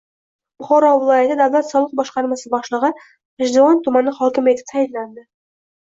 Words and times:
Buxoro 0.61 0.89
viloyati 1.03 1.37
davlat 1.41 1.67
soliq 1.73 1.93
boshqarmasi 2.01 2.51
boshlig‘i 2.57 2.93
G‘ijduvon 3.05 3.87
tumani 3.89 4.19
hokimi 4.21 4.57
etib 4.59 4.73
tayinlandi 4.77 5.29